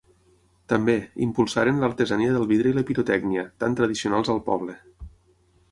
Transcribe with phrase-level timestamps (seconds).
[0.71, 0.95] També,
[1.25, 4.79] impulsaren l'artesania del vidre i la pirotècnia, tan tradicionals al poble.